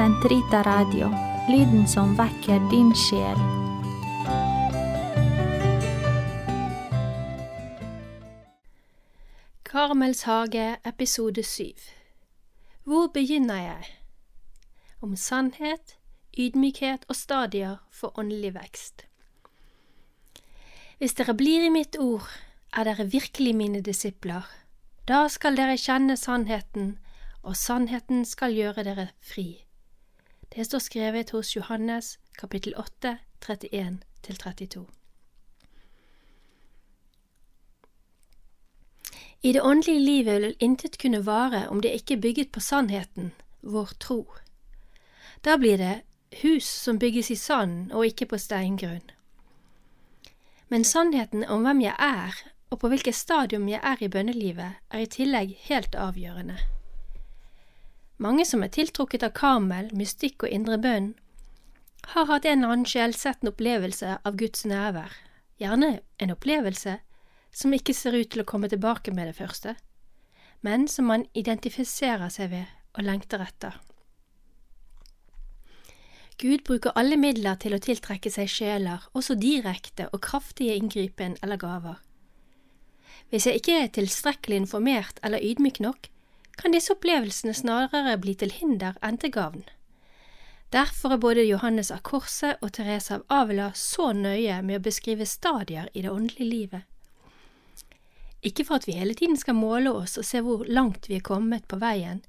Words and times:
Sentrita 0.00 0.62
Radio, 0.62 1.10
lyden 1.48 1.88
som 1.88 2.14
vekker 2.16 2.62
din 2.70 2.94
sjel. 2.96 3.36
Karmels 9.62 10.22
hage, 10.22 10.78
episode 10.88 11.44
syv 11.44 11.76
Hvor 12.84 13.12
begynner 13.12 13.60
jeg? 13.60 13.84
Om 15.02 15.16
sannhet, 15.16 15.98
ydmykhet 16.32 17.04
og 17.08 17.16
stadier 17.16 17.76
for 17.92 18.18
åndelig 18.18 18.54
vekst. 18.54 19.04
Hvis 20.96 21.12
dere 21.20 21.36
blir 21.36 21.68
i 21.68 21.74
mitt 21.76 22.00
ord, 22.00 22.24
er 22.72 22.88
dere 22.88 23.10
virkelig 23.12 23.52
mine 23.56 23.84
disipler. 23.84 24.48
Da 25.04 25.26
skal 25.28 25.60
dere 25.60 25.76
kjenne 25.76 26.16
sannheten, 26.16 26.94
og 27.42 27.56
sannheten 27.56 28.24
skal 28.24 28.56
gjøre 28.56 28.88
dere 28.88 29.12
fri. 29.20 29.60
Det 30.54 30.64
står 30.64 30.78
skrevet 30.78 31.30
hos 31.30 31.56
Johannes 31.56 32.18
kapittel 32.38 32.74
8, 32.74 33.16
31–32. 33.46 34.86
I 39.42 39.52
det 39.52 39.62
åndelige 39.62 40.00
livet 40.00 40.42
vil 40.42 40.56
intet 40.58 40.98
kunne 40.98 41.26
vare 41.26 41.68
om 41.68 41.80
det 41.80 41.94
ikke 41.94 42.14
er 42.14 42.20
bygget 42.20 42.52
på 42.52 42.60
sannheten, 42.60 43.30
vår 43.60 43.94
tro. 44.00 44.26
Da 45.44 45.56
blir 45.56 45.78
det 45.78 46.02
hus 46.42 46.66
som 46.66 46.98
bygges 46.98 47.30
i 47.30 47.36
sand 47.36 47.92
og 47.92 48.06
ikke 48.06 48.26
på 48.26 48.38
steingrunn. 48.38 49.10
Men 50.68 50.84
sannheten 50.84 51.44
om 51.44 51.62
hvem 51.62 51.80
jeg 51.80 51.94
er, 51.98 52.34
og 52.70 52.78
på 52.78 52.88
hvilket 52.88 53.14
stadium 53.14 53.68
jeg 53.68 53.80
er 53.82 54.02
i 54.02 54.08
bønnelivet, 54.08 54.82
er 54.90 54.98
i 54.98 55.06
tillegg 55.06 55.56
helt 55.70 55.94
avgjørende. 55.94 56.58
Mange 58.20 58.44
som 58.44 58.60
er 58.60 58.68
tiltrukket 58.68 59.22
av 59.24 59.32
Karmel, 59.32 59.86
mystikk 59.96 60.44
og 60.44 60.52
indre 60.52 60.76
bønn, 60.76 61.14
har 62.12 62.26
hatt 62.28 62.44
en 62.44 62.58
eller 62.60 62.74
annen 62.74 62.88
sjelsettende 62.88 63.54
opplevelse 63.54 64.18
av 64.28 64.36
Guds 64.40 64.66
nærvær, 64.68 65.14
gjerne 65.60 66.00
en 66.20 66.34
opplevelse 66.34 66.98
som 67.50 67.72
ikke 67.72 67.96
ser 67.96 68.18
ut 68.18 68.28
til 68.32 68.42
å 68.42 68.48
komme 68.48 68.68
tilbake 68.68 69.14
med 69.16 69.30
det 69.30 69.38
første, 69.38 69.74
men 70.60 70.84
som 70.88 71.08
man 71.08 71.24
identifiserer 71.32 72.28
seg 72.28 72.52
ved 72.52 72.68
og 72.98 73.06
lengter 73.06 73.40
etter. 73.40 73.80
Gud 76.40 76.64
bruker 76.68 76.96
alle 76.96 77.16
midler 77.20 77.56
til 77.60 77.72
å 77.76 77.80
tiltrekke 77.80 78.32
seg 78.32 78.52
sjeler, 78.52 79.08
også 79.16 79.36
direkte 79.40 80.08
og 80.12 80.22
kraftige 80.24 80.76
inngripen 80.76 81.40
eller 81.44 81.60
gaver. 81.60 81.98
Hvis 83.32 83.46
jeg 83.48 83.60
ikke 83.60 83.80
er 83.80 83.92
tilstrekkelig 83.96 84.64
informert 84.66 85.20
eller 85.24 85.40
ydmyk 85.40 85.80
nok, 85.84 86.08
kan 86.60 86.74
disse 86.76 86.94
opplevelsene 86.94 87.54
snarere 87.56 88.16
bli 88.20 88.36
til 88.38 88.52
hinder 88.54 88.98
enn 89.06 89.18
til 89.20 89.32
gavn. 89.34 89.64
Derfor 90.70 91.16
er 91.16 91.22
både 91.22 91.42
Johannes 91.48 91.90
av 91.90 92.04
Korset 92.06 92.60
og 92.62 92.72
Therese 92.76 93.16
av 93.16 93.24
Avila 93.40 93.72
så 93.74 94.12
nøye 94.14 94.60
med 94.62 94.78
å 94.78 94.84
beskrive 94.84 95.26
stadier 95.26 95.88
i 95.94 96.04
det 96.04 96.12
åndelige 96.12 96.46
livet. 96.46 96.82
Ikke 98.46 98.64
for 98.64 98.78
at 98.78 98.86
vi 98.86 98.94
hele 98.96 99.14
tiden 99.18 99.36
skal 99.36 99.58
måle 99.58 99.90
oss 99.92 100.16
og 100.20 100.24
se 100.24 100.40
hvor 100.46 100.62
langt 100.68 101.10
vi 101.10 101.18
er 101.18 101.26
kommet 101.26 101.66
på 101.68 101.80
veien, 101.82 102.22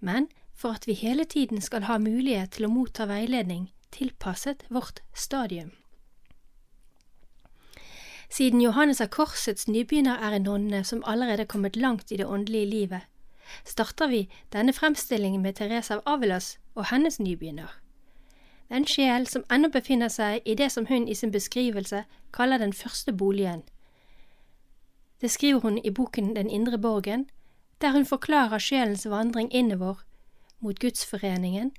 men 0.00 0.26
for 0.58 0.74
at 0.74 0.88
vi 0.88 0.98
hele 0.98 1.24
tiden 1.24 1.62
skal 1.62 1.86
ha 1.86 2.00
mulighet 2.02 2.56
til 2.56 2.66
å 2.66 2.72
motta 2.72 3.06
veiledning 3.06 3.70
tilpasset 3.94 4.64
vårt 4.68 5.00
stadium. 5.14 5.70
Siden 8.28 8.60
Johannes 8.60 9.00
av 9.00 9.08
Korsets 9.14 9.68
nybegynner 9.70 10.18
er 10.20 10.36
en 10.36 10.44
nonne 10.50 10.82
som 10.84 11.00
allerede 11.06 11.46
er 11.46 11.52
kommet 11.52 11.78
langt 11.78 12.12
i 12.12 12.18
det 12.20 12.26
åndelige 12.26 12.68
livet, 12.68 13.06
starter 13.64 14.08
vi 14.08 14.28
denne 14.52 14.72
fremstillingen 14.72 15.42
med 15.42 15.54
Therese 15.54 15.90
av 15.90 16.02
Avilas 16.06 16.58
og 16.74 16.84
hennes 16.92 17.20
nybegynner. 17.20 17.70
Den 18.68 18.84
sjel 18.86 19.26
som 19.26 19.44
ennå 19.52 19.70
befinner 19.72 20.12
seg 20.12 20.44
i 20.44 20.54
det 20.54 20.70
som 20.72 20.86
hun 20.86 21.08
i 21.08 21.14
sin 21.14 21.32
beskrivelse 21.32 22.04
kaller 22.32 22.58
den 22.58 22.72
første 22.72 23.12
boligen. 23.12 23.62
Det 25.20 25.30
skriver 25.30 25.60
hun 25.60 25.78
i 25.84 25.90
boken 25.90 26.36
Den 26.36 26.50
indre 26.50 26.78
borgen, 26.78 27.30
der 27.80 27.90
hun 27.90 28.06
forklarer 28.06 28.58
sjelens 28.58 29.06
vandring 29.10 29.54
innover 29.54 30.04
mot 30.60 30.80
gudsforeningen 30.80 31.72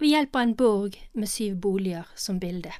ved 0.00 0.08
hjelp 0.08 0.36
av 0.36 0.42
en 0.42 0.56
borg 0.56 0.96
med 1.12 1.28
syv 1.28 1.56
boliger 1.60 2.08
som 2.16 2.40
bilde. 2.40 2.72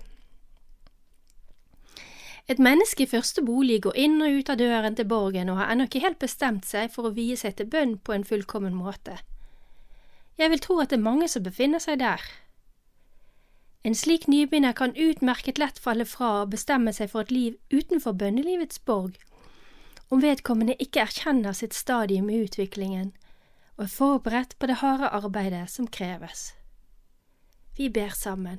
Et 2.51 2.59
menneske 2.59 3.05
i 3.05 3.11
første 3.11 3.45
bolig 3.47 3.77
går 3.85 3.95
inn 4.05 4.17
og 4.27 4.41
ut 4.41 4.49
av 4.51 4.59
døren 4.59 4.97
til 4.99 5.07
borgen 5.07 5.53
og 5.53 5.61
har 5.61 5.71
ennå 5.71 5.87
ikke 5.87 6.03
helt 6.03 6.19
bestemt 6.19 6.67
seg 6.67 6.91
for 6.91 7.07
å 7.07 7.15
vie 7.15 7.37
seg 7.39 7.55
til 7.61 7.69
bønn 7.71 7.93
på 8.03 8.17
en 8.17 8.27
fullkommen 8.27 8.75
måte. 8.75 9.21
Jeg 10.41 10.51
vil 10.51 10.63
tro 10.65 10.81
at 10.83 10.91
det 10.91 10.99
er 10.99 11.05
mange 11.05 11.29
som 11.31 11.45
befinner 11.47 11.79
seg 11.83 12.01
der. 12.01 12.25
En 13.87 13.95
slik 13.95 14.27
nybegynner 14.29 14.75
kan 14.77 14.97
utmerket 14.99 15.61
lett 15.63 15.79
falle 15.79 16.05
fra 16.09 16.41
og 16.41 16.51
bestemme 16.57 16.93
seg 16.97 17.13
for 17.13 17.23
et 17.23 17.31
liv 17.31 17.55
utenfor 17.71 18.19
bønnelivets 18.19 18.83
borg, 18.83 19.15
om 20.11 20.25
vedkommende 20.25 20.75
ikke 20.83 21.05
erkjenner 21.07 21.55
sitt 21.55 21.77
stadium 21.77 22.29
i 22.35 22.43
utviklingen 22.43 23.13
og 23.79 23.87
er 23.87 23.95
forberedt 23.95 24.59
på 24.59 24.69
det 24.69 24.81
harde 24.83 25.09
arbeidet 25.09 25.69
som 25.71 25.87
kreves. 25.87 26.51
Vi 27.79 27.89
ber 27.89 28.11
sammen. 28.13 28.59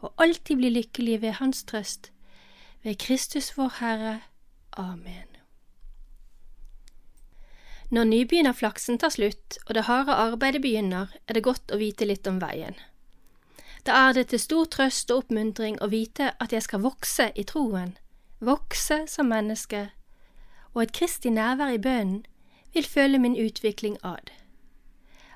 og 0.00 0.12
alltid 0.16 0.56
bli 0.56 0.70
lykkelige 0.70 1.22
ved 1.22 1.38
Hans 1.40 1.64
trøst. 1.64 2.12
Ved 2.82 2.98
Kristus 2.98 3.52
vår 3.58 3.72
Herre. 3.80 4.20
Amen. 4.72 5.30
Når 7.90 8.04
nybegynnerflaksen 8.04 8.98
tar 9.02 9.10
slutt 9.10 9.58
og 9.66 9.74
det 9.74 9.84
harde 9.88 10.14
arbeidet 10.14 10.62
begynner, 10.62 11.10
er 11.28 11.34
det 11.34 11.42
godt 11.42 11.72
å 11.74 11.78
vite 11.80 12.06
litt 12.06 12.26
om 12.30 12.38
veien. 12.40 12.78
Da 13.86 13.96
er 14.06 14.12
det 14.14 14.28
til 14.30 14.40
stor 14.40 14.68
trøst 14.70 15.10
og 15.10 15.24
oppmuntring 15.24 15.80
å 15.82 15.88
vite 15.90 16.30
at 16.38 16.52
jeg 16.54 16.62
skal 16.62 16.84
vokse 16.84 17.30
i 17.34 17.44
troen, 17.44 17.96
vokse 18.38 19.02
som 19.10 19.26
menneske, 19.32 19.88
og 20.74 20.84
et 20.84 20.92
kristig 20.94 21.32
nærvær 21.34 21.74
i 21.74 21.82
bønnen 21.82 22.22
vil 22.74 22.86
føle 22.86 23.18
min 23.18 23.34
utvikling 23.34 23.98
ad. 24.06 24.30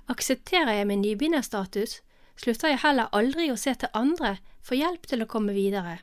Aksepterer 0.09 0.79
jeg 0.79 0.87
min 0.87 1.03
nybegynnerstatus, 1.03 2.03
slutter 2.41 2.73
jeg 2.73 2.83
heller 2.83 3.13
aldri 3.13 3.51
å 3.51 3.59
se 3.61 3.75
til 3.79 3.93
andre 3.95 4.39
for 4.65 4.79
hjelp 4.79 5.07
til 5.07 5.23
å 5.23 5.31
komme 5.31 5.55
videre. 5.57 6.01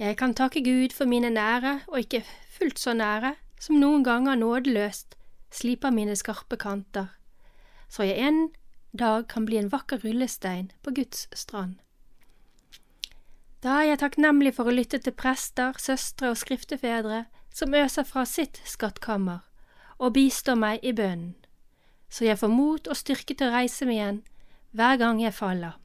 Jeg 0.00 0.16
kan 0.18 0.34
takke 0.34 0.64
Gud 0.64 0.94
for 0.96 1.06
mine 1.06 1.30
nære 1.30 1.82
og 1.86 2.00
ikke 2.00 2.22
fullt 2.56 2.80
så 2.80 2.94
nære, 2.96 3.36
som 3.60 3.78
noen 3.78 4.02
ganger 4.02 4.38
nådeløst 4.40 5.14
sliper 5.54 5.92
mine 5.94 6.16
skarpe 6.18 6.56
kanter, 6.58 7.12
så 7.88 8.08
jeg 8.08 8.18
en 8.26 8.48
dag 8.98 9.28
kan 9.28 9.44
bli 9.46 9.60
en 9.60 9.70
vakker 9.70 10.00
rullestein 10.02 10.72
på 10.82 10.94
Guds 10.96 11.28
strand. 11.36 11.76
Da 13.62 13.78
er 13.78 13.92
jeg 13.92 14.00
takknemlig 14.02 14.56
for 14.56 14.66
å 14.66 14.74
lytte 14.74 14.98
til 14.98 15.14
prester, 15.14 15.76
søstre 15.78 16.32
og 16.32 16.40
skriftefedre 16.40 17.26
som 17.54 17.76
øser 17.78 18.08
fra 18.08 18.24
sitt 18.26 18.58
skattkammer 18.66 19.44
og 20.02 20.16
bistår 20.16 20.58
meg 20.58 20.82
i 20.82 20.90
bønnen, 20.96 21.36
så 22.10 22.26
jeg 22.26 22.40
får 22.40 22.50
mot 22.50 22.88
og 22.88 22.98
styrke 22.98 23.36
til 23.36 23.48
å 23.48 23.54
reise 23.54 23.86
meg 23.86 24.00
igjen 24.00 24.22
hver 24.72 24.96
gang 24.96 25.22
jeg 25.22 25.34
faller. 25.34 25.78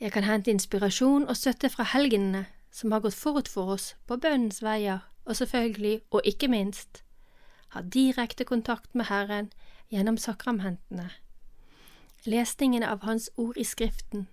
Jeg 0.00 0.12
kan 0.12 0.24
hente 0.24 0.50
inspirasjon 0.50 1.28
og 1.28 1.36
støtte 1.36 1.68
fra 1.68 1.84
helgenene 1.84 2.46
som 2.72 2.92
har 2.92 3.02
gått 3.04 3.18
forut 3.18 3.48
for 3.48 3.74
oss 3.74 3.94
på 4.06 4.16
bønnens 4.16 4.62
veier, 4.62 5.00
og 5.24 5.36
selvfølgelig, 5.36 6.00
og 6.10 6.20
ikke 6.24 6.48
minst, 6.48 7.02
ha 7.76 7.82
direkte 7.82 8.44
kontakt 8.44 8.94
med 8.94 9.04
Herren 9.10 9.50
gjennom 9.92 10.16
sakramentene, 10.16 11.10
lesningen 12.24 12.82
av 12.82 13.04
Hans 13.04 13.30
ord 13.36 13.58
i 13.60 13.64
Skriften 13.64 14.26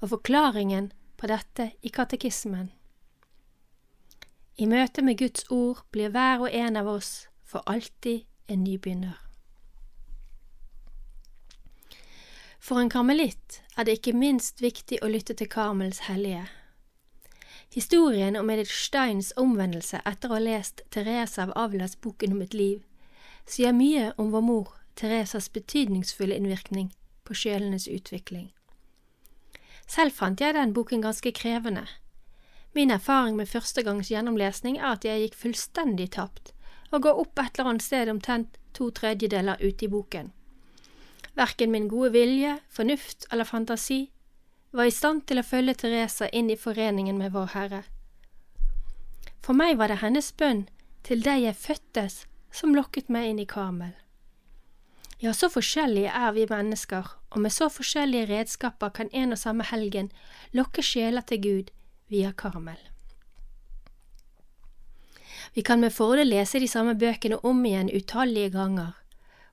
og 0.00 0.10
forklaringen 0.10 0.90
på 1.16 1.30
dette 1.30 1.70
i 1.82 1.88
katekismen. 1.88 2.70
I 4.56 4.66
møte 4.66 5.02
med 5.02 5.18
Guds 5.20 5.44
ord 5.50 5.84
blir 5.92 6.10
hver 6.10 6.46
og 6.46 6.50
en 6.52 6.76
av 6.76 6.88
oss 6.88 7.28
for 7.44 7.62
alltid 7.66 8.24
en 8.48 8.64
nybegynner. 8.64 9.25
For 12.66 12.80
en 12.82 12.90
karmelitt 12.90 13.60
er 13.78 13.86
det 13.86 14.00
ikke 14.00 14.16
minst 14.18 14.58
viktig 14.58 14.98
å 14.98 15.10
lytte 15.12 15.36
til 15.38 15.46
Karmels 15.46 16.00
hellige. 16.08 16.48
Historien 17.70 18.34
om 18.40 18.50
Edith 18.50 18.74
Steins 18.74 19.28
omvendelse 19.38 20.00
etter 20.02 20.32
å 20.32 20.34
ha 20.34 20.42
lest 20.42 20.82
Therese 20.90 21.38
av 21.44 21.52
Avilas 21.54 21.94
Boken 21.94 22.34
om 22.34 22.42
et 22.42 22.56
liv 22.58 22.80
sier 23.46 23.70
mye 23.72 24.10
om 24.18 24.32
vår 24.34 24.42
mor 24.42 24.72
Teresas 24.98 25.46
betydningsfulle 25.52 26.34
innvirkning 26.34 26.88
på 27.24 27.36
sjelenes 27.38 27.86
utvikling. 27.86 28.48
Selv 29.86 30.16
fant 30.16 30.40
jeg 30.40 30.56
den 30.56 30.72
boken 30.74 31.04
ganske 31.04 31.30
krevende. 31.36 31.84
Min 32.74 32.90
erfaring 32.90 33.36
med 33.36 33.48
førstegangs 33.48 34.10
gjennomlesning 34.10 34.80
er 34.80 34.96
at 34.96 35.06
jeg 35.06 35.22
gikk 35.22 35.38
fullstendig 35.44 36.08
tapt, 36.16 36.50
og 36.90 37.06
går 37.06 37.20
opp 37.22 37.38
et 37.38 37.52
eller 37.54 37.74
annet 37.74 37.86
sted 37.86 38.10
omtrent 38.10 38.58
to 38.74 38.90
tredjedeler 38.90 39.62
ute 39.62 39.86
i 39.86 39.92
boken. 39.92 40.32
Verken 41.36 41.70
min 41.70 41.88
gode 41.88 42.14
vilje, 42.14 42.58
fornuft 42.72 43.26
eller 43.30 43.44
fantasi 43.44 44.06
var 44.76 44.88
i 44.88 44.94
stand 44.94 45.26
til 45.28 45.40
å 45.40 45.44
følge 45.46 45.74
Teresa 45.82 46.28
inn 46.32 46.48
i 46.52 46.56
foreningen 46.56 47.18
med 47.20 47.32
Vår 47.36 47.52
Herre. 47.52 47.82
For 49.44 49.56
meg 49.56 49.76
var 49.78 49.92
det 49.92 50.00
hennes 50.00 50.32
bønn 50.32 50.66
til 51.06 51.22
deg 51.22 51.44
jeg 51.44 51.60
fødtes 51.60 52.24
som 52.50 52.74
lokket 52.74 53.12
meg 53.12 53.30
inn 53.30 53.40
i 53.40 53.48
Karmel. 53.48 53.94
Ja, 55.20 55.32
så 55.32 55.48
forskjellige 55.48 56.12
er 56.12 56.32
vi 56.36 56.44
mennesker, 56.50 57.08
og 57.30 57.38
med 57.40 57.52
så 57.52 57.70
forskjellige 57.72 58.28
redskaper 58.28 58.92
kan 58.96 59.08
en 59.12 59.32
og 59.32 59.40
samme 59.40 59.64
helgen 59.64 60.10
lokke 60.52 60.84
sjeler 60.84 61.24
til 61.24 61.40
Gud 61.40 61.72
via 62.12 62.32
Karmel. 62.36 62.80
Vi 65.54 65.64
kan 65.64 65.80
med 65.80 65.94
fordel 65.96 66.28
lese 66.28 66.60
de 66.60 66.68
samme 66.68 66.96
bøkene 67.00 67.38
om 67.44 67.64
igjen 67.64 67.88
utallige 67.88 68.50
ganger, 68.58 68.92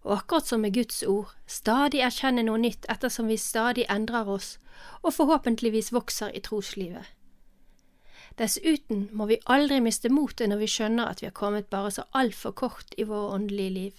og 0.03 0.17
akkurat 0.17 0.47
som 0.47 0.61
med 0.61 0.73
Guds 0.75 1.03
ord, 1.07 1.31
stadig 1.47 2.03
erkjenne 2.03 2.44
noe 2.44 2.59
nytt 2.59 2.85
ettersom 2.91 3.29
vi 3.31 3.39
stadig 3.39 3.85
endrer 3.89 4.29
oss 4.29 4.57
og 5.01 5.13
forhåpentligvis 5.15 5.94
vokser 5.95 6.33
i 6.35 6.41
troslivet. 6.44 7.05
Dessuten 8.38 9.07
må 9.13 9.27
vi 9.29 9.38
aldri 9.45 9.77
miste 9.83 10.09
motet 10.09 10.50
når 10.50 10.63
vi 10.63 10.71
skjønner 10.75 11.11
at 11.11 11.21
vi 11.21 11.29
har 11.29 11.38
kommet 11.38 11.69
bare 11.69 11.91
så 11.94 12.07
altfor 12.17 12.55
kort 12.57 12.95
i 12.97 13.05
våre 13.07 13.35
åndelige 13.38 13.75
liv. 13.75 13.94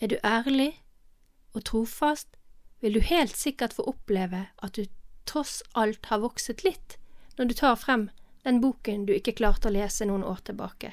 Er 0.00 0.12
du 0.12 0.18
ærlig 0.24 0.82
og 1.54 1.64
trofast, 1.64 2.28
vil 2.80 2.94
du 2.94 3.00
helt 3.00 3.36
sikkert 3.36 3.72
få 3.72 3.86
oppleve 3.88 4.46
at 4.62 4.76
du 4.76 4.84
tross 5.26 5.62
alt 5.74 6.06
har 6.12 6.20
vokset 6.22 6.62
litt 6.64 6.98
når 7.38 7.48
du 7.48 7.54
tar 7.56 7.80
frem 7.80 8.10
den 8.44 8.60
boken 8.62 9.06
du 9.08 9.14
ikke 9.16 9.34
klarte 9.40 9.70
å 9.70 9.74
lese 9.74 10.06
noen 10.06 10.24
år 10.24 10.44
tilbake. 10.46 10.92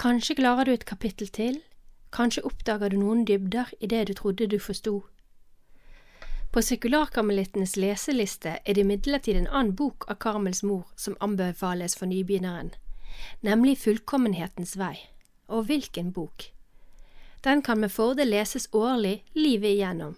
Kanskje 0.00 0.38
klarer 0.40 0.64
du 0.64 0.72
et 0.72 0.88
kapittel 0.88 1.28
til, 1.28 1.60
kanskje 2.10 2.44
oppdager 2.46 2.90
du 2.90 2.98
noen 3.00 3.24
dybder 3.24 3.72
i 3.80 3.86
det 3.86 4.04
du 4.08 4.14
trodde 4.14 4.46
du 4.46 4.58
forsto. 4.58 5.02
På 6.50 6.62
sekularkarmelittenes 6.66 7.76
leseliste 7.76 8.56
er 8.64 8.74
det 8.74 8.82
imidlertid 8.82 9.36
en 9.38 9.50
annen 9.50 9.76
bok 9.78 10.08
av 10.10 10.18
Karmels 10.22 10.64
mor 10.66 10.88
som 10.96 11.14
anbefales 11.20 11.94
for 11.98 12.10
nybegynneren, 12.10 12.72
nemlig 13.46 13.78
Fullkommenhetens 13.84 14.74
vei. 14.80 14.96
Og 15.46 15.68
hvilken 15.68 16.10
bok! 16.12 16.50
Den 17.44 17.62
kan 17.62 17.80
med 17.80 17.92
fordel 17.92 18.34
leses 18.34 18.68
årlig 18.72 19.22
livet 19.34 19.76
igjennom. 19.76 20.16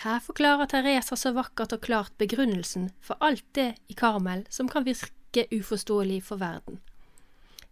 Her 0.00 0.20
forklarer 0.24 0.68
Teresa 0.70 1.16
så 1.16 1.32
vakkert 1.36 1.72
og 1.76 1.82
klart 1.84 2.12
begrunnelsen 2.20 2.90
for 3.04 3.20
alt 3.20 3.44
det 3.56 3.74
i 3.88 3.96
Karmel 3.96 4.46
som 4.48 4.68
kan 4.68 4.86
virke 4.86 5.44
uforståelig 5.52 6.22
for 6.28 6.40
verden. 6.40 6.78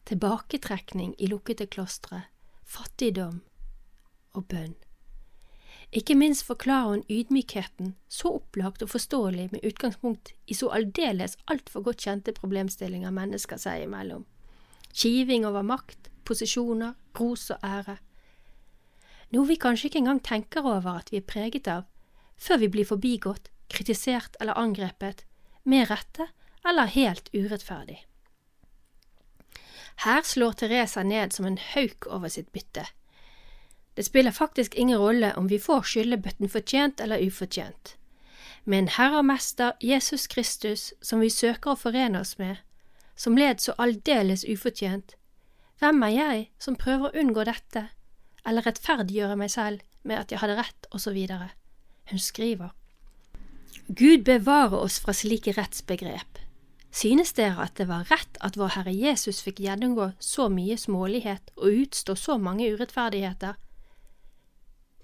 Tilbaketrekning 0.09 1.15
i 1.19 1.29
lukkede 1.29 1.67
klostre, 1.67 2.25
fattigdom 2.69 3.41
og 4.37 4.45
bønn. 4.51 4.77
Ikke 5.89 6.13
minst 6.19 6.45
forklarer 6.45 6.91
hun 6.91 7.05
ydmykheten 7.09 7.95
så 8.13 8.35
opplagt 8.37 8.83
og 8.85 8.91
forståelig 8.93 9.47
med 9.55 9.65
utgangspunkt 9.65 10.35
i 10.47 10.57
så 10.57 10.69
aldeles 10.77 11.39
altfor 11.49 11.87
godt 11.87 12.05
kjente 12.05 12.35
problemstillinger 12.37 13.15
mennesker 13.15 13.61
seg 13.61 13.87
imellom. 13.87 14.27
Kiving 14.93 15.47
over 15.49 15.65
makt, 15.65 16.11
posisjoner, 16.29 16.93
ros 17.17 17.49
og 17.55 17.65
ære. 17.65 17.97
Noe 19.33 19.49
vi 19.49 19.57
kanskje 19.61 19.89
ikke 19.89 20.03
engang 20.03 20.21
tenker 20.25 20.65
over 20.65 21.01
at 21.01 21.13
vi 21.13 21.23
er 21.23 21.29
preget 21.29 21.69
av, 21.73 21.89
før 22.37 22.61
vi 22.65 22.71
blir 22.77 22.89
forbigått, 22.89 23.49
kritisert 23.73 24.37
eller 24.41 24.61
angrepet, 24.61 25.25
med 25.65 25.89
rette 25.89 26.29
eller 26.69 26.89
helt 26.93 27.33
urettferdig. 27.33 28.08
Her 30.05 30.23
slår 30.23 30.53
Teresa 30.53 31.03
ned 31.03 31.33
som 31.33 31.47
en 31.47 31.59
hauk 31.59 32.07
over 32.07 32.29
sitt 32.29 32.53
bytte. 32.53 32.87
Det 33.95 34.05
spiller 34.07 34.31
faktisk 34.31 34.75
ingen 34.75 34.99
rolle 34.99 35.33
om 35.35 35.49
vi 35.49 35.59
får 35.59 35.83
skyllebøtten 35.83 36.49
fortjent 36.49 37.01
eller 37.01 37.19
ufortjent. 37.27 37.97
Med 38.65 38.79
en 38.79 38.91
Herre 38.95 39.19
og 39.19 39.25
Mester, 39.27 39.73
Jesus 39.83 40.27
Kristus, 40.27 40.93
som 41.03 41.21
vi 41.21 41.31
søker 41.31 41.73
å 41.73 41.81
forene 41.81 42.21
oss 42.21 42.37
med, 42.39 42.61
som 43.17 43.37
led 43.37 43.59
så 43.59 43.75
aldeles 43.79 44.45
ufortjent, 44.47 45.17
hvem 45.83 46.03
er 46.07 46.15
jeg 46.15 46.47
som 46.63 46.79
prøver 46.79 47.11
å 47.11 47.23
unngå 47.23 47.43
dette, 47.49 47.89
eller 48.47 48.67
rettferdiggjøre 48.67 49.37
meg 49.39 49.51
selv 49.51 49.83
med 50.07 50.21
at 50.21 50.31
jeg 50.31 50.43
hadde 50.43 50.61
rett, 50.61 50.87
osv.? 50.95 51.19
Hun 52.11 52.23
skriver. 52.23 52.71
Gud 53.89 54.23
bevare 54.25 54.79
oss 54.79 55.01
fra 55.03 55.15
slike 55.17 55.59
rettsbegrep. 55.59 56.38
Synes 56.91 57.35
dere 57.37 57.63
at 57.67 57.77
det 57.77 57.89
var 57.89 58.09
rett 58.09 58.39
at 58.45 58.57
vår 58.57 58.73
Herre 58.79 58.93
Jesus 58.95 59.43
fikk 59.45 59.61
gjennomgå 59.61 60.13
så 60.25 60.49
mye 60.53 60.79
smålighet 60.81 61.53
og 61.57 61.83
utstå 61.85 62.17
så 62.17 62.39
mange 62.41 62.69
urettferdigheter? 62.73 63.59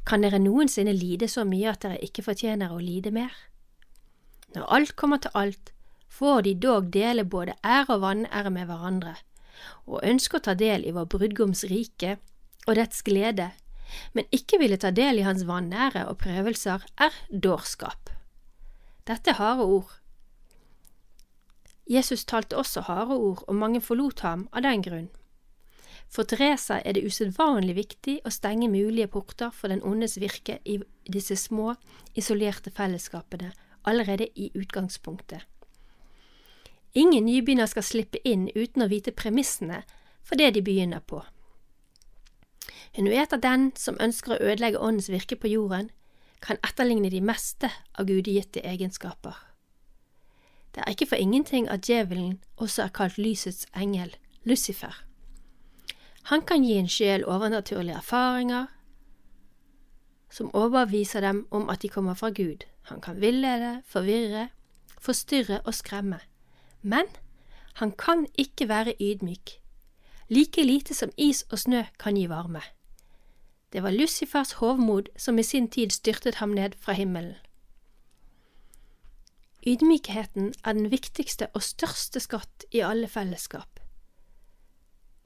Kan 0.04 0.24
dere 0.24 0.40
noensinne 0.40 0.92
lide 0.96 1.28
så 1.28 1.44
mye 1.48 1.70
at 1.72 1.84
dere 1.84 2.00
ikke 2.04 2.24
fortjener 2.24 2.72
å 2.72 2.80
lide 2.80 3.12
mer? 3.12 3.32
Når 4.54 4.68
alt 4.76 4.94
kommer 4.96 5.20
til 5.20 5.32
alt, 5.34 5.72
får 6.08 6.44
de 6.46 6.54
dog 6.54 6.90
dele 6.94 7.24
både 7.24 7.56
ære 7.64 7.96
og 7.96 8.04
vanære 8.04 8.52
med 8.54 8.68
hverandre, 8.70 9.16
og 9.88 10.04
ønsker 10.04 10.38
å 10.38 10.46
ta 10.48 10.54
del 10.54 10.84
i 10.86 10.92
vår 10.94 11.08
brudgoms 11.10 11.64
rike 11.70 12.18
og 12.66 12.76
dets 12.78 13.02
glede, 13.06 13.50
men 14.14 14.28
ikke 14.34 14.60
ville 14.62 14.78
ta 14.80 14.92
del 14.94 15.20
i 15.20 15.26
hans 15.26 15.44
vanære 15.48 16.06
og 16.08 16.18
prøvelser, 16.22 16.84
er 16.96 17.16
dårskap. 17.30 18.12
Dette 19.08 19.34
er 19.34 19.40
harde 19.40 19.66
ord. 19.66 19.90
Jesus 21.86 22.24
talte 22.24 22.56
også 22.56 22.80
harde 22.88 23.16
ord, 23.16 23.44
og 23.48 23.54
mange 23.54 23.80
forlot 23.80 24.20
ham 24.20 24.48
av 24.52 24.64
den 24.64 24.82
grunn. 24.82 25.10
For 26.08 26.24
Teresa 26.24 26.78
er 26.84 26.94
det 26.94 27.04
usedvanlig 27.04 27.74
viktig 27.76 28.20
å 28.24 28.32
stenge 28.32 28.70
mulige 28.70 29.08
porter 29.10 29.50
for 29.52 29.72
den 29.72 29.82
ondes 29.82 30.16
virke 30.20 30.60
i 30.64 30.78
disse 31.10 31.36
små, 31.36 31.74
isolerte 32.14 32.70
fellesskapene 32.70 33.52
allerede 33.84 34.28
i 34.34 34.50
utgangspunktet. 34.54 35.44
Ingen 36.94 37.26
nybegynner 37.26 37.66
skal 37.66 37.82
slippe 37.82 38.20
inn 38.24 38.46
uten 38.54 38.84
å 38.84 38.88
vite 38.88 39.12
premissene 39.12 39.82
for 40.22 40.38
det 40.38 40.52
de 40.54 40.62
begynner 40.62 41.02
på. 41.02 41.24
Hun 42.94 43.10
vet 43.10 43.34
at 43.34 43.42
den 43.42 43.72
som 43.76 43.98
ønsker 44.00 44.36
å 44.36 44.42
ødelegge 44.52 44.78
åndens 44.78 45.10
virke 45.10 45.36
på 45.36 45.50
jorden, 45.50 45.90
kan 46.40 46.60
etterligne 46.62 47.10
de 47.10 47.20
meste 47.24 47.70
av 47.98 48.06
gudegitte 48.06 48.62
egenskaper. 48.62 49.34
Det 50.74 50.82
er 50.86 50.90
ikke 50.90 51.06
for 51.06 51.16
ingenting 51.16 51.68
at 51.68 51.86
djevelen 51.86 52.40
også 52.56 52.82
er 52.82 52.88
kalt 52.88 53.18
lysets 53.18 53.66
engel, 53.76 54.16
Lucifer. 54.44 55.04
Han 56.24 56.42
kan 56.42 56.64
gi 56.64 56.72
en 56.72 56.88
sjel 56.88 57.24
overnaturlige 57.24 57.96
erfaringer 57.96 58.66
som 60.30 60.54
overbeviser 60.54 61.20
dem 61.20 61.46
om 61.50 61.68
at 61.70 61.82
de 61.82 61.88
kommer 61.88 62.14
fra 62.14 62.30
Gud. 62.30 62.64
Han 62.82 63.00
kan 63.00 63.20
villede, 63.20 63.82
forvirre, 63.86 64.48
forstyrre 65.00 65.60
og 65.60 65.74
skremme. 65.74 66.18
Men 66.82 67.04
han 67.74 67.92
kan 67.92 68.26
ikke 68.38 68.68
være 68.68 68.94
ydmyk, 69.00 69.60
like 70.28 70.62
lite 70.62 70.94
som 70.94 71.10
is 71.16 71.42
og 71.50 71.58
snø 71.58 71.82
kan 71.98 72.16
gi 72.16 72.28
varme. 72.28 72.60
Det 73.72 73.82
var 73.82 73.90
Lucifers 73.90 74.52
hovmod 74.52 75.02
som 75.16 75.38
i 75.38 75.42
sin 75.42 75.68
tid 75.68 75.90
styrtet 75.90 76.34
ham 76.34 76.48
ned 76.48 76.70
fra 76.78 76.92
himmelen. 76.92 77.34
Ydmykheten 79.66 80.52
er 80.64 80.72
den 80.76 80.90
viktigste 80.92 81.46
og 81.56 81.62
største 81.64 82.20
skatt 82.20 82.66
i 82.70 82.82
alle 82.84 83.08
fellesskap. 83.08 83.80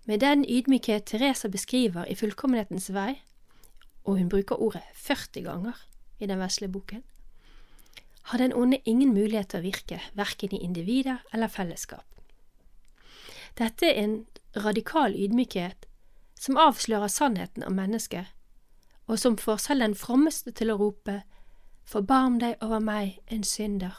Med 0.07 0.23
den 0.23 0.45
ydmykhet 0.47 1.11
Teresa 1.11 1.49
beskriver 1.49 2.07
i 2.07 2.14
Fullkommenhetens 2.14 2.92
vei, 2.95 3.18
og 4.07 4.21
hun 4.21 4.30
bruker 4.30 4.62
ordet 4.62 4.85
40 4.95 5.42
ganger 5.42 5.83
i 6.23 6.30
den 6.30 6.38
vesle 6.38 6.68
boken, 6.68 7.02
har 8.30 8.38
den 8.38 8.54
onde 8.54 8.78
ingen 8.85 9.11
mulighet 9.14 9.50
til 9.50 9.61
å 9.61 9.66
virke, 9.66 10.00
verken 10.14 10.54
i 10.54 10.62
individer 10.62 11.18
eller 11.33 11.50
fellesskap. 11.50 12.07
Dette 13.59 13.90
er 13.90 14.02
en 14.04 14.18
radikal 14.57 15.18
ydmykhet 15.18 15.88
som 16.38 16.57
avslører 16.57 17.11
sannheten 17.11 17.66
om 17.66 17.75
mennesket, 17.75 18.30
og 19.11 19.18
som 19.18 19.37
får 19.37 19.64
selv 19.66 19.83
den 19.83 19.99
frommeste 19.99 20.54
til 20.54 20.71
å 20.71 20.78
rope 20.78 21.23
Forbarm 21.88 22.37
deg 22.38 22.61
over 22.61 22.83
meg, 22.85 23.16
en 23.33 23.42
synder. 23.42 23.97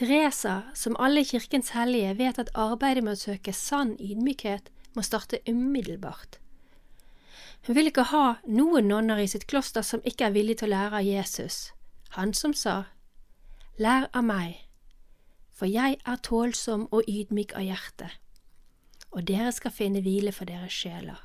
Teresa, 0.00 0.62
som 0.74 0.96
alle 0.96 1.24
kirkens 1.28 1.74
hellige, 1.76 2.14
vet 2.16 2.38
at 2.40 2.50
arbeidet 2.56 3.02
med 3.04 3.18
å 3.18 3.20
søke 3.20 3.52
sann 3.52 3.98
ydmykhet 4.00 4.70
må 4.96 5.02
starte 5.04 5.42
umiddelbart. 5.44 6.38
Hun 7.66 7.76
vil 7.76 7.90
ikke 7.90 8.06
ha 8.08 8.38
noen 8.48 8.88
nonner 8.88 9.20
i 9.20 9.26
sitt 9.28 9.44
kloster 9.50 9.84
som 9.84 10.00
ikke 10.08 10.30
er 10.30 10.32
villige 10.32 10.62
til 10.62 10.70
å 10.70 10.72
lære 10.72 11.02
av 11.02 11.04
Jesus, 11.04 11.58
han 12.16 12.32
som 12.32 12.56
sa, 12.56 12.86
Lær 13.76 14.08
av 14.16 14.24
meg, 14.24 14.62
for 15.52 15.68
jeg 15.68 15.98
er 16.00 16.22
tålsom 16.24 16.86
og 16.90 17.04
ydmyk 17.08 17.52
av 17.60 17.68
hjerte. 17.68 18.08
og 19.10 19.26
dere 19.26 19.50
skal 19.52 19.72
finne 19.74 20.00
hvile 20.00 20.32
for 20.32 20.46
deres 20.46 20.72
sjeler. 20.72 21.18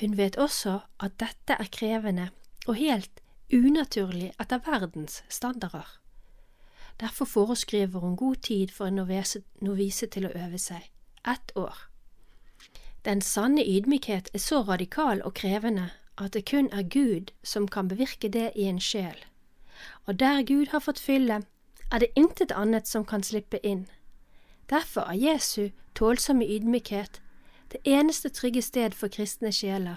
Hun 0.00 0.16
vet 0.18 0.36
også 0.36 0.80
at 0.98 1.14
dette 1.22 1.54
er 1.54 1.70
krevende 1.70 2.28
og 2.66 2.74
helt 2.74 3.22
unaturlig 3.52 4.32
etter 4.40 4.60
verdens 4.64 5.22
standarder. 5.28 5.86
Derfor 7.00 7.24
foreskriver 7.24 8.00
hun 8.00 8.16
god 8.16 8.36
tid 8.36 8.68
for 8.68 8.86
en 8.86 8.94
novise, 9.60 10.06
til 10.06 10.26
å 10.26 10.34
øve 10.34 10.58
seg– 10.58 10.90
ett 11.34 11.52
år. 11.56 11.76
Den 13.04 13.20
sanne 13.20 13.62
ydmykhet 13.62 14.30
er 14.34 14.38
så 14.38 14.62
radikal 14.62 15.22
og 15.24 15.34
krevende 15.34 15.90
at 16.18 16.32
det 16.34 16.44
kun 16.50 16.68
er 16.72 16.82
Gud 16.82 17.30
som 17.42 17.68
kan 17.68 17.88
bevirke 17.88 18.28
det 18.28 18.50
i 18.56 18.66
en 18.66 18.80
sjel, 18.80 19.16
og 20.06 20.18
der 20.20 20.42
Gud 20.42 20.66
har 20.74 20.80
fått 20.80 20.98
fylle, 20.98 21.42
er 21.92 21.98
det 21.98 22.10
intet 22.16 22.52
annet 22.52 22.88
som 22.88 23.04
kan 23.04 23.22
slippe 23.22 23.60
inn. 23.62 23.86
Derfor 24.70 25.00
er 25.00 25.14
Jesu 25.14 25.70
tålsomme 25.94 26.44
ydmykhet 26.44 27.22
det 27.72 27.80
eneste 27.84 28.28
trygge 28.28 28.62
sted 28.62 28.92
for 28.92 29.08
kristne 29.08 29.52
sjeler. 29.52 29.96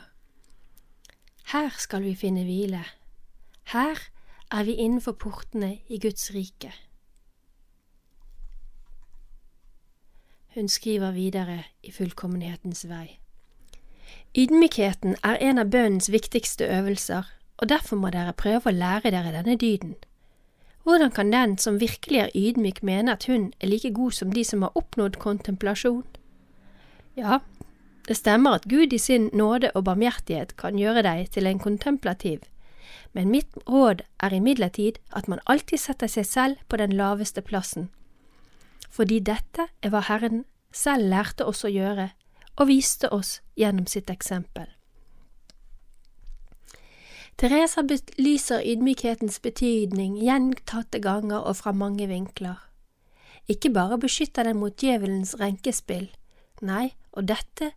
Her 1.51 1.69
skal 1.77 2.03
vi 2.03 2.15
finne 2.15 2.43
hvile. 2.43 2.83
Her 3.63 3.97
er 4.51 4.63
vi 4.63 4.73
innenfor 4.73 5.11
portene 5.11 5.77
i 5.87 5.99
Guds 5.99 6.31
rike. 6.35 6.73
Hun 10.55 10.67
skriver 10.67 11.11
videre 11.11 11.63
i 11.83 11.91
fullkommenhetens 11.91 12.83
vei. 12.89 13.19
Ydmykheten 14.35 15.15
er 15.23 15.37
en 15.39 15.59
av 15.59 15.69
bønnens 15.71 16.11
viktigste 16.11 16.67
øvelser, 16.67 17.23
og 17.57 17.69
derfor 17.69 17.95
må 17.95 18.09
dere 18.11 18.33
prøve 18.33 18.71
å 18.71 18.75
lære 18.75 19.11
dere 19.11 19.31
denne 19.31 19.55
dyden. 19.55 19.95
Hvordan 20.83 21.11
kan 21.11 21.31
den 21.31 21.57
som 21.57 21.79
virkelig 21.79 22.19
er 22.19 22.35
ydmyk 22.35 22.83
mene 22.83 23.11
at 23.11 23.25
hun 23.29 23.53
er 23.59 23.67
like 23.67 23.93
god 23.93 24.11
som 24.11 24.31
de 24.33 24.43
som 24.43 24.61
har 24.61 24.75
oppnådd 24.75 25.19
kontemplasjon? 25.19 26.05
Ja, 27.15 27.39
det 28.07 28.17
stemmer 28.17 28.57
at 28.57 28.67
Gud 28.67 28.93
i 28.93 28.97
sin 28.97 29.29
nåde 29.33 29.71
og 29.75 29.85
barmhjertighet 29.85 30.55
kan 30.57 30.79
gjøre 30.79 31.03
deg 31.05 31.29
til 31.31 31.47
en 31.47 31.59
kontemplativ, 31.59 32.39
men 33.13 33.31
mitt 33.31 33.57
råd 33.67 34.03
er 34.23 34.33
imidlertid 34.33 34.99
at 35.11 35.27
man 35.27 35.43
alltid 35.45 35.79
setter 35.83 36.11
seg 36.11 36.25
selv 36.25 36.61
på 36.69 36.79
den 36.79 36.93
laveste 36.95 37.41
plassen, 37.41 37.89
fordi 38.89 39.19
dette 39.19 39.67
er 39.81 39.91
hva 39.93 40.03
Herren 40.07 40.45
selv 40.71 41.09
lærte 41.11 41.47
oss 41.47 41.65
å 41.67 41.71
gjøre 41.71 42.11
og 42.57 42.67
viste 42.67 43.09
oss 43.11 43.39
gjennom 43.59 43.87
sitt 43.87 44.09
eksempel. 44.11 44.67
Teresa 47.41 47.81
belyser 47.81 48.61
ydmykhetens 48.61 49.39
betydning 49.41 50.17
gjentatte 50.21 50.99
ganger 51.01 51.41
og 51.41 51.57
fra 51.57 51.71
mange 51.73 52.05
vinkler. 52.07 52.59
Ikke 53.49 53.71
bare 53.73 53.97
beskytter 53.97 54.45
den 54.45 54.59
mot 54.61 54.75
djevelens 54.77 55.33
renkespill, 55.39 56.11
nei, 56.61 56.93
og 57.11 57.25
dette 57.31 57.71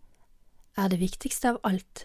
er 0.77 0.91
det 0.93 1.01
viktigste 1.01 1.55
av 1.55 1.63
alt. 1.65 2.05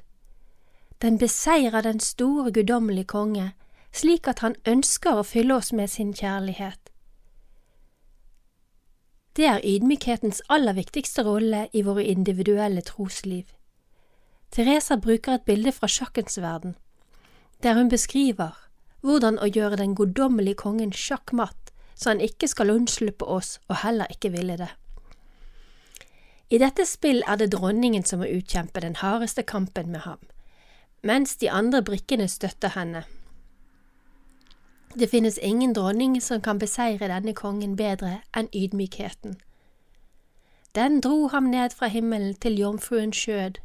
Den 1.02 1.18
beseirer 1.18 1.82
den 1.82 2.00
store 2.00 2.52
guddommelige 2.52 3.06
konge, 3.06 3.54
slik 3.94 4.28
at 4.28 4.40
han 4.40 4.56
ønsker 4.68 5.16
å 5.16 5.24
fylle 5.24 5.56
oss 5.56 5.72
med 5.74 5.88
sin 5.88 6.14
kjærlighet. 6.14 6.90
Det 9.36 9.46
er 9.48 9.64
ydmykhetens 9.64 10.42
aller 10.50 10.76
viktigste 10.76 11.24
rolle 11.24 11.68
i 11.74 11.82
våre 11.88 12.04
individuelle 12.04 12.82
trosliv. 12.82 13.46
Teresa 14.52 14.98
bruker 14.98 15.38
et 15.38 15.46
bilde 15.46 15.72
fra 15.72 15.88
sjakkens 15.88 16.42
verden, 16.42 16.76
der 17.64 17.78
hun 17.78 17.90
beskriver 17.90 18.58
hvordan 19.02 19.38
å 19.40 19.48
gjøre 19.48 19.78
den 19.80 19.94
guddommelige 19.96 20.60
kongen 20.60 20.92
sjakkmatt, 20.92 21.72
så 21.96 22.12
han 22.12 22.24
ikke 22.24 22.48
skal 22.48 22.74
unnslippe 22.74 23.26
oss 23.26 23.60
og 23.70 23.80
heller 23.86 24.12
ikke 24.12 24.34
ville 24.36 24.58
det. 24.60 24.70
I 26.50 26.58
dette 26.58 26.84
spill 26.90 27.24
er 27.28 27.38
det 27.40 27.52
dronningen 27.54 28.04
som 28.04 28.20
må 28.20 28.28
utkjempe 28.28 28.82
den 28.84 28.98
hardeste 29.00 29.44
kampen 29.48 29.92
med 29.94 30.04
ham, 30.04 30.20
mens 31.02 31.36
de 31.38 31.52
andre 31.52 31.84
brikkene 31.84 32.28
støtter 32.28 32.70
henne. 32.76 33.04
Det 35.00 35.10
finnes 35.10 35.38
ingen 35.38 35.74
dronning 35.74 36.22
som 36.22 36.42
kan 36.42 36.60
beseire 36.60 37.08
denne 37.08 37.34
kongen 37.34 37.76
bedre 37.76 38.22
enn 38.36 38.50
ydmykheten. 38.56 39.38
Den 40.76 41.02
dro 41.02 41.28
ham 41.28 41.44
ned 41.44 41.74
fra 41.78 41.88
himmelen 41.88 42.36
til 42.36 42.58
jomfruens 42.58 43.18
skjød, 43.18 43.60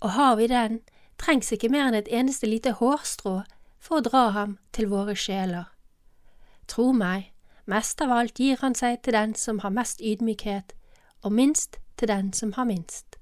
og 0.00 0.10
har 0.10 0.36
vi 0.36 0.46
den, 0.46 0.80
trengs 1.18 1.52
ikke 1.52 1.68
mer 1.68 1.88
enn 1.88 1.94
et 1.94 2.10
eneste 2.10 2.46
lite 2.46 2.72
hårstrå 2.78 3.42
for 3.78 3.98
å 3.98 4.04
dra 4.06 4.28
ham 4.34 4.58
til 4.72 4.90
våre 4.90 5.14
sjeler. 5.14 5.70
Tro 6.66 6.92
meg, 6.92 7.30
mest 7.66 8.00
av 8.02 8.10
alt 8.10 8.38
gir 8.38 8.58
han 8.62 8.74
seg 8.74 9.02
til 9.02 9.14
den 9.14 9.34
som 9.38 9.60
har 9.62 9.70
mest 9.70 10.02
ydmykhet, 10.02 10.74
og 11.22 11.32
minst 11.32 11.78
til 11.96 12.08
den 12.08 12.32
som 12.32 12.52
har 12.58 12.66
minst. 12.66 13.18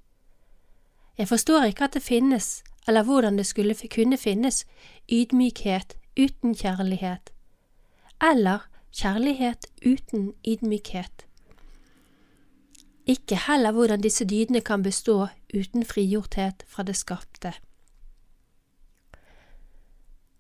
Jeg 1.18 1.28
forstår 1.28 1.68
ikke 1.68 1.84
at 1.84 1.96
det 1.96 2.02
finnes, 2.02 2.62
eller 2.88 3.02
hvordan 3.02 3.38
det 3.38 3.46
skulle 3.46 3.75
kunne 3.94 4.16
finnes, 4.16 4.66
ydmykhet 5.12 5.96
uten 6.18 6.54
kjærlighet, 6.54 7.30
eller 8.22 8.68
kjærlighet 8.92 9.66
uten 9.87 10.32
ydmykhet. 10.49 11.26
Ikke 13.06 13.37
heller 13.46 13.72
hvordan 13.72 14.00
disse 14.00 14.25
dydene 14.25 14.60
kan 14.60 14.82
bestå 14.82 15.28
uten 15.54 15.84
frigjorthet 15.84 16.64
fra 16.66 16.82
det 16.82 16.96
skapte. 16.96 17.52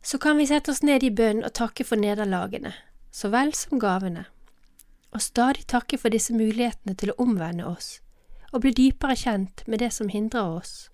Så 0.02 0.18
kan 0.18 0.38
vi 0.38 0.46
sette 0.46 0.70
oss 0.70 0.82
ned 0.82 1.02
i 1.02 1.10
bønn 1.10 1.44
og 1.44 1.52
takke 1.52 1.84
for 1.84 1.96
nederlagene, 1.96 2.72
så 3.12 3.28
vel 3.28 3.54
som 3.54 3.80
gavene, 3.80 4.24
og 5.12 5.22
stadig 5.22 5.66
takke 5.66 5.98
for 5.98 6.08
disse 6.08 6.32
mulighetene 6.32 6.94
til 6.94 7.12
å 7.12 7.18
omvende 7.22 7.66
oss 7.66 7.98
og 8.52 8.64
bli 8.64 8.72
dypere 8.74 9.16
kjent 9.16 9.62
med 9.66 9.78
det 9.82 9.92
som 9.94 10.08
hindrer 10.10 10.56
oss. 10.58 10.89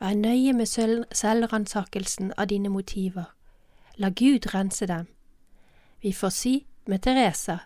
Vær 0.00 0.14
nøye 0.14 0.52
med 0.52 0.66
selvransakelsen 1.12 2.32
av 2.36 2.46
dine 2.46 2.68
motiver. 2.68 3.32
La 3.96 4.08
Gud 4.08 4.54
rense 4.54 4.86
dem. 4.86 5.06
Vi 6.02 6.12
får 6.12 6.28
si 6.28 6.66
med 6.86 7.02
Teresa, 7.02 7.58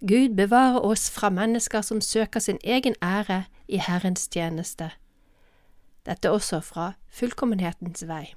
Gud 0.00 0.36
bevare 0.36 0.80
oss 0.80 1.10
fra 1.10 1.30
mennesker 1.30 1.82
som 1.82 2.00
søker 2.00 2.40
sin 2.40 2.58
egen 2.64 2.94
ære 3.02 3.44
i 3.68 3.76
Herrens 3.76 4.28
tjeneste. 4.28 4.90
Dette 6.06 6.30
også 6.30 6.60
fra 6.60 6.92
Fullkommenhetens 7.10 8.06
vei. 8.06 8.34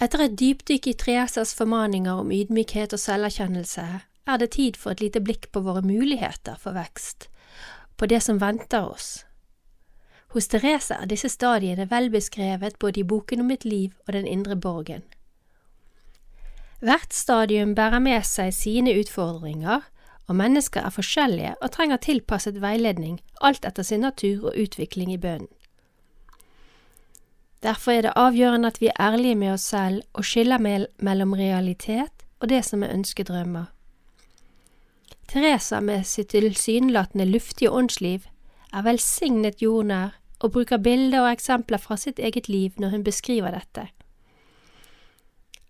Etter 0.00 0.24
et 0.24 0.38
dypdykk 0.40 0.86
i 0.86 0.96
Triesas 0.98 1.52
formaninger 1.54 2.12
om 2.12 2.32
ydmykhet 2.32 2.96
og 2.96 2.98
selverkjennelse 2.98 3.84
er 4.26 4.40
det 4.40 4.50
tid 4.56 4.80
for 4.80 4.96
et 4.96 5.04
lite 5.04 5.20
blikk 5.20 5.50
på 5.52 5.60
våre 5.60 5.82
muligheter 5.84 6.56
for 6.58 6.72
vekst, 6.72 7.28
på 7.96 8.06
det 8.06 8.22
som 8.22 8.40
venter 8.40 8.88
oss. 8.88 9.26
Hos 10.34 10.48
Therese 10.50 10.96
er 10.98 11.06
disse 11.06 11.28
stadiene 11.30 11.84
vel 11.90 12.08
beskrevet 12.10 12.74
både 12.82 13.00
i 13.00 13.06
boken 13.06 13.44
om 13.44 13.52
mitt 13.52 13.64
liv 13.64 13.92
og 14.08 14.16
Den 14.16 14.26
indre 14.26 14.56
borgen. 14.56 15.04
Hvert 16.82 17.14
stadium 17.14 17.74
bærer 17.74 18.02
med 18.02 18.24
seg 18.26 18.50
sine 18.52 18.96
utfordringer, 18.98 19.84
og 20.26 20.36
mennesker 20.36 20.82
er 20.82 20.90
forskjellige 20.90 21.52
og 21.62 21.70
trenger 21.70 21.96
tilpasset 22.02 22.58
veiledning 22.60 23.20
alt 23.40 23.64
etter 23.64 23.86
sin 23.86 24.02
natur 24.02 24.48
og 24.50 24.58
utvikling 24.58 25.12
i 25.12 25.20
bønnen. 25.20 25.48
Derfor 27.62 27.92
er 27.92 28.02
det 28.02 28.16
avgjørende 28.16 28.68
at 28.68 28.80
vi 28.80 28.90
er 28.90 29.00
ærlige 29.00 29.34
med 29.34 29.52
oss 29.52 29.68
selv 29.70 30.02
og 30.12 30.24
skiller 30.24 30.58
mellom 30.98 31.32
realitet 31.32 32.26
og 32.40 32.48
det 32.48 32.64
som 32.64 32.82
er 32.82 32.92
ønskedrømmer. 32.92 33.70
Teresa 35.28 35.80
med 35.80 36.04
sitt 36.04 36.34
tilsynelatende 36.34 37.24
luftige 37.24 37.70
åndsliv 37.70 38.26
er 38.72 38.82
velsignet 38.82 39.62
jordnær 39.62 40.18
og 40.44 40.52
bruker 40.52 40.76
bilder 40.76 41.24
og 41.24 41.32
eksempler 41.32 41.80
fra 41.80 41.96
sitt 41.96 42.18
eget 42.20 42.48
liv 42.48 42.76
når 42.76 42.88
hun 42.88 43.04
beskriver 43.04 43.54
dette. 43.54 43.88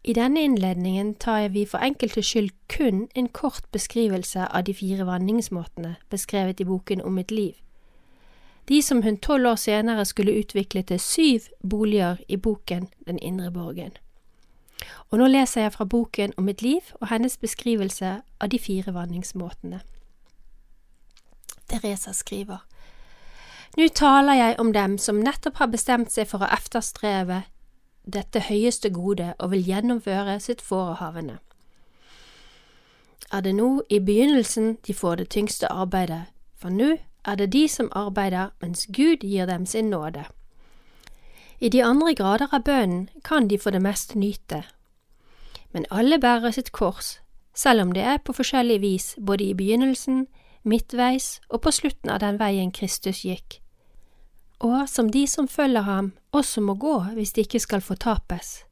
I 0.04 0.12
denne 0.12 0.42
innledningen 0.44 1.14
tar 1.14 1.48
vi 1.48 1.64
for 1.64 1.78
enkeltes 1.78 2.26
skyld 2.26 2.50
kun 2.68 3.06
en 3.14 3.28
kort 3.28 3.64
beskrivelse 3.72 4.48
av 4.50 4.66
de 4.66 4.74
fire 4.74 5.06
vanningsmåtene 5.06 5.94
beskrevet 6.10 6.60
i 6.60 6.64
boken 6.64 7.00
Om 7.00 7.12
mitt 7.12 7.30
liv, 7.30 7.54
de 8.68 8.82
som 8.82 9.02
hun 9.02 9.16
tolv 9.16 9.46
år 9.46 9.54
senere 9.54 10.04
skulle 10.04 10.38
utvikle 10.38 10.82
til 10.82 11.00
syv 11.00 11.40
boliger 11.70 12.16
i 12.28 12.36
boken 12.36 12.88
Den 13.06 13.18
indre 13.18 13.50
borgen. 13.50 13.92
Og 15.10 15.18
nå 15.18 15.26
leser 15.26 15.60
jeg 15.60 15.72
fra 15.72 15.84
boken 15.84 16.32
om 16.36 16.44
mitt 16.44 16.62
liv 16.62 16.80
og 17.00 17.08
hennes 17.08 17.36
beskrivelse 17.36 18.20
av 18.40 18.48
de 18.48 18.58
fire 18.58 18.94
vanningsmåtene. 18.94 19.80
Teresa 21.68 22.12
skriver 22.12 22.58
Nå 23.74 23.88
taler 23.88 24.38
jeg 24.38 24.54
om 24.62 24.70
dem 24.72 24.98
som 24.98 25.18
nettopp 25.18 25.56
har 25.58 25.72
bestemt 25.72 26.12
seg 26.14 26.28
for 26.30 26.44
å 26.44 26.50
efterstreve 26.54 27.42
dette 28.04 28.44
høyeste 28.46 28.90
gode 28.94 29.32
og 29.38 29.50
vil 29.50 29.64
gjennomføre 29.66 30.36
sitt 30.40 30.62
forehavende. 30.62 31.40
Er 33.32 33.40
det 33.42 33.54
nå 33.56 33.82
i 33.90 33.98
begynnelsen 33.98 34.76
de 34.86 34.94
får 34.94 35.16
det 35.16 35.28
tyngste 35.34 35.66
arbeidet, 35.72 36.28
for 36.54 36.70
nå 36.70 36.98
er 37.24 37.40
det 37.40 37.50
de 37.52 37.64
som 37.68 37.90
arbeider 37.92 38.52
mens 38.62 38.86
Gud 38.86 39.24
gir 39.24 39.46
dem 39.46 39.66
sin 39.66 39.90
nåde. 39.90 40.24
I 41.60 41.68
de 41.68 41.82
andre 41.82 42.14
grader 42.14 42.52
av 42.52 42.62
bønnen 42.62 43.08
kan 43.24 43.48
de 43.48 43.58
for 43.58 43.74
det 43.74 43.82
meste 43.82 44.18
nyte, 44.18 44.62
men 45.72 45.86
alle 45.90 46.20
bærer 46.20 46.54
sitt 46.54 46.70
kors, 46.72 47.18
selv 47.54 47.82
om 47.82 47.92
det 47.92 48.02
er 48.02 48.22
på 48.22 48.36
forskjellig 48.36 48.80
vis 48.80 49.14
både 49.18 49.44
i 49.44 49.54
begynnelsen, 49.54 50.26
midtveis 50.62 51.40
og 51.48 51.64
på 51.66 51.72
slutten 51.74 52.10
av 52.10 52.20
den 52.22 52.38
veien 52.38 52.70
Kristus 52.70 53.24
gikk, 53.24 53.63
og 54.58 54.88
som 54.88 55.10
de 55.10 55.26
som 55.26 55.48
følger 55.48 55.82
ham 55.82 56.12
også 56.32 56.60
må 56.60 56.74
gå 56.74 56.98
hvis 57.14 57.32
de 57.32 57.40
ikke 57.40 57.60
skal 57.60 57.80
fortapes. 57.80 58.64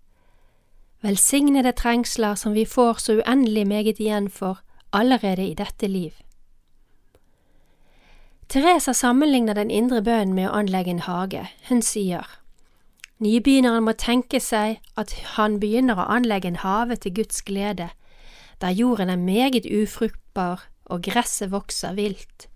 Velsignede 1.02 1.72
trengsler 1.72 2.34
som 2.34 2.54
vi 2.54 2.64
får 2.64 3.00
så 3.00 3.16
uendelig 3.18 3.66
meget 3.66 4.00
igjen 4.00 4.30
for 4.30 4.60
allerede 4.92 5.46
i 5.46 5.54
dette 5.54 5.86
liv. 5.86 6.12
Teresa 8.48 8.92
sammenligner 8.92 9.54
den 9.54 9.70
indre 9.70 10.02
bønnen 10.02 10.34
med 10.34 10.50
å 10.50 10.54
anlegge 10.60 10.90
en 10.92 11.06
hage. 11.06 11.46
Hun 11.68 11.82
sier, 11.82 12.26
Nybegynneren 13.22 13.84
må 13.86 13.94
tenke 13.94 14.40
seg 14.42 14.80
at 14.98 15.12
han 15.36 15.60
begynner 15.62 15.98
å 15.98 16.08
anlegge 16.10 16.50
en 16.50 16.62
have 16.64 16.96
til 16.98 17.14
Guds 17.14 17.42
glede, 17.46 17.92
der 18.60 18.74
jorden 18.74 19.10
er 19.10 19.16
meget 19.16 19.66
ufruktbar 19.66 20.66
og 20.84 21.04
gresset 21.06 21.52
vokser 21.52 21.94
vilt. 21.94 22.48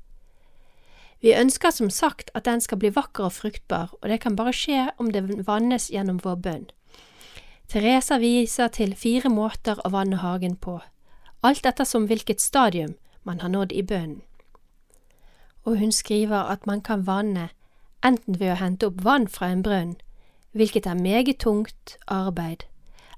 Vi 1.21 1.33
ønsker 1.35 1.73
som 1.73 1.91
sagt 1.91 2.31
at 2.35 2.45
den 2.45 2.61
skal 2.61 2.79
bli 2.79 2.91
vakker 2.93 3.29
og 3.29 3.37
fruktbar, 3.39 3.95
og 4.03 4.09
det 4.09 4.21
kan 4.21 4.37
bare 4.37 4.53
skje 4.53 4.91
om 5.01 5.11
det 5.13 5.25
vannes 5.47 5.89
gjennom 5.91 6.21
vår 6.25 6.37
bønn. 6.45 6.67
Teresa 7.67 8.21
viser 8.23 8.69
til 8.71 8.95
fire 8.95 9.31
måter 9.33 9.81
å 9.83 9.91
vanne 9.91 10.21
hagen 10.23 10.55
på, 10.57 10.79
alt 11.43 11.67
ettersom 11.67 12.07
hvilket 12.07 12.41
stadium 12.41 12.95
man 13.27 13.41
har 13.43 13.51
nådd 13.51 13.73
i 13.75 13.83
bønnen. 13.83 14.23
Og 15.67 15.81
hun 15.81 15.91
skriver 15.91 16.47
at 16.53 16.67
man 16.67 16.81
kan 16.81 17.03
vanne 17.09 17.49
enten 18.07 18.39
ved 18.39 18.53
å 18.55 18.61
hente 18.61 18.87
opp 18.87 19.01
vann 19.03 19.27
fra 19.27 19.49
en 19.51 19.65
brønn, 19.67 19.97
hvilket 20.55 20.87
er 20.87 21.01
meget 21.01 21.41
tungt 21.43 21.97
arbeid, 22.07 22.69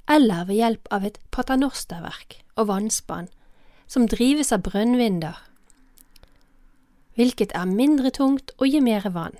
eller 0.08 0.46
ved 0.48 0.56
hjelp 0.62 0.88
av 0.90 1.04
et 1.04 1.20
paternosterverk 1.34 2.40
og 2.56 2.70
vannspann, 2.70 3.28
som 3.86 4.08
drives 4.08 4.52
av 4.52 4.64
brønnvinder, 4.64 5.36
hvilket 7.18 7.50
er 7.58 7.66
mindre 7.66 8.12
tungt 8.14 8.52
og 8.58 8.70
gir 8.70 8.82
mer 8.84 9.08
vann, 9.10 9.34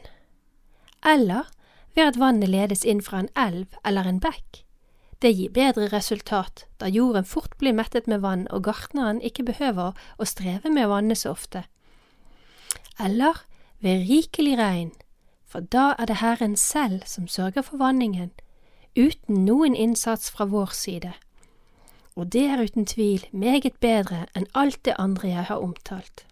eller 1.06 1.46
ved 1.94 2.08
at 2.10 2.18
vannet 2.18 2.50
ledes 2.50 2.82
inn 2.82 3.02
fra 3.02 3.20
en 3.22 3.30
elv 3.38 3.78
eller 3.86 4.08
en 4.10 4.18
bekk. 4.22 4.64
Det 5.22 5.30
gir 5.34 5.50
bedre 5.54 5.86
resultat, 5.92 6.64
da 6.78 6.90
jorden 6.90 7.26
fort 7.26 7.54
blir 7.58 7.74
mettet 7.74 8.06
med 8.10 8.22
vann 8.22 8.46
og 8.54 8.64
gartneren 8.66 9.20
ikke 9.22 9.46
behøver 9.46 9.94
å 10.18 10.26
streve 10.26 10.70
med 10.70 10.86
å 10.86 10.92
vanne 10.92 11.14
så 11.18 11.32
ofte. 11.34 11.64
Eller 12.98 13.42
ved 13.78 14.06
rikelig 14.10 14.56
regn, 14.58 14.92
for 15.46 15.62
da 15.62 15.92
er 15.98 16.10
det 16.10 16.20
Herren 16.22 16.56
selv 16.56 17.06
som 17.06 17.26
sørger 17.30 17.62
for 17.66 17.78
vanningen, 17.78 18.30
uten 18.98 19.44
noen 19.46 19.74
innsats 19.74 20.30
fra 20.34 20.46
vår 20.50 20.74
side. 20.74 21.12
Og 22.18 22.32
det 22.34 22.46
er 22.50 22.62
uten 22.62 22.86
tvil 22.86 23.26
meget 23.30 23.78
bedre 23.78 24.26
enn 24.34 24.50
alt 24.54 24.82
det 24.84 24.98
andre 24.98 25.30
jeg 25.30 25.46
har 25.50 25.62
omtalt. 25.62 26.27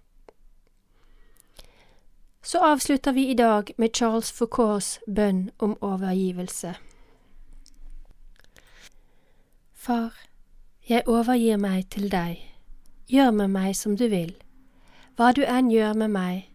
Så 2.46 2.58
avslutter 2.58 3.12
vi 3.12 3.28
i 3.28 3.34
dag 3.34 3.70
med 3.76 3.88
Charles 3.94 4.32
Foucaults 4.32 5.00
bønn 5.06 5.50
om 5.58 5.72
overgivelse. 5.82 6.76
Far, 9.74 10.14
jeg 10.88 11.02
overgir 11.10 11.58
meg 11.58 11.88
til 11.90 12.06
deg, 12.12 12.38
gjør 13.10 13.34
med 13.34 13.50
meg 13.50 13.74
som 13.74 13.98
du 13.98 14.06
vil, 14.14 14.30
hva 15.18 15.32
du 15.34 15.42
enn 15.42 15.74
gjør 15.74 15.98
med 15.98 16.14
meg, 16.14 16.46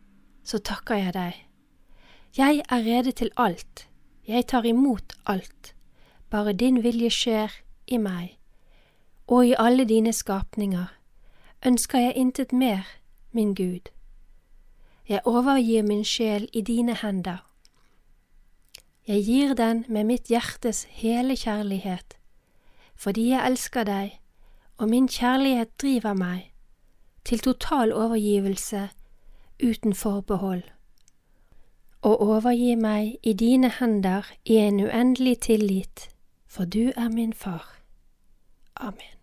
så 0.47 0.63
takker 0.63 0.95
jeg 0.95 1.13
deg. 1.19 1.43
Jeg 2.39 2.63
er 2.71 2.87
rede 2.87 3.11
til 3.11 3.35
alt, 3.35 3.87
jeg 4.23 4.47
tar 4.47 4.63
imot 4.63 5.19
alt, 5.27 5.75
bare 6.31 6.55
din 6.55 6.83
vilje 6.87 7.11
skjer 7.11 7.61
i 7.87 7.99
meg, 7.99 8.37
og 9.27 9.43
i 9.43 9.57
alle 9.59 9.83
dine 9.83 10.15
skapninger, 10.15 10.87
ønsker 11.67 12.07
jeg 12.07 12.15
intet 12.15 12.55
mer, 12.55 12.87
min 13.35 13.51
Gud. 13.55 13.91
Jeg 15.11 15.19
overgir 15.27 15.83
min 15.83 16.05
sjel 16.07 16.45
i 16.53 16.61
dine 16.61 16.93
hender. 16.95 17.43
Jeg 19.07 19.25
gir 19.25 19.53
den 19.59 19.85
med 19.89 20.07
mitt 20.07 20.31
hjertes 20.31 20.85
hele 20.89 21.35
kjærlighet 21.35 22.15
fordi 22.95 23.29
jeg 23.29 23.47
elsker 23.49 23.83
deg, 23.83 24.11
og 24.77 24.89
min 24.89 25.07
kjærlighet 25.09 25.71
driver 25.81 26.13
meg 26.13 26.51
til 27.25 27.39
total 27.39 27.93
overgivelse 27.93 28.89
uten 29.63 29.95
forbehold. 29.97 30.61
Og 32.01 32.21
overgi 32.21 32.75
meg 32.75 33.17
i 33.23 33.33
dine 33.33 33.71
hender 33.79 34.29
i 34.45 34.61
en 34.61 34.79
uendelig 34.79 35.39
tillit, 35.39 36.09
for 36.47 36.65
du 36.65 36.91
er 36.95 37.09
min 37.09 37.33
far. 37.33 37.81
Amen. 38.75 39.20